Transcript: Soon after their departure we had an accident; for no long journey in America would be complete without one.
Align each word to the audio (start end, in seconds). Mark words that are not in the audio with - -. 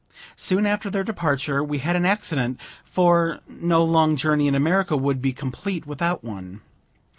Soon 0.35 0.65
after 0.65 0.89
their 0.89 1.03
departure 1.03 1.63
we 1.63 1.77
had 1.77 1.95
an 1.95 2.07
accident; 2.07 2.59
for 2.83 3.39
no 3.47 3.83
long 3.83 4.17
journey 4.17 4.47
in 4.47 4.55
America 4.55 4.97
would 4.97 5.21
be 5.21 5.31
complete 5.31 5.85
without 5.85 6.23
one. 6.23 6.61